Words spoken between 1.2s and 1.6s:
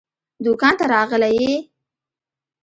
يې؟